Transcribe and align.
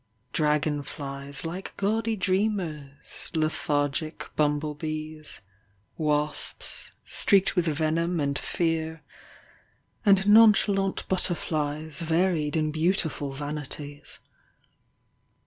—Dragon 0.33 0.81
flies 0.81 1.45
like 1.45 1.77
gaudy 1.77 2.15
dreamers, 2.15 3.29
Lethargic 3.35 4.31
bumble 4.35 4.73
bees, 4.73 5.41
Wasps 5.95 6.89
streaked 7.05 7.55
with 7.55 7.67
venom 7.67 8.19
and 8.19 8.39
fear 8.39 9.03
And 10.03 10.27
nonchalant 10.27 11.07
butterflies 11.07 12.01
Varied 12.01 12.55
in 12.57 12.71
beautiful 12.71 13.31
vanities. 13.31 14.17